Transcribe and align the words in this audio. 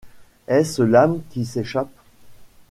Est-ce 0.47 0.81
l’âme 0.81 1.21
qui 1.29 1.45
s’échappe? 1.45 1.91